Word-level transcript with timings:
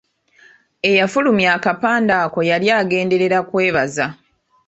Eyafulumya 0.89 1.49
akapande 1.57 2.13
ako 2.23 2.39
yali 2.49 2.67
agenderera 2.81 3.39
kwebaza. 3.49 4.05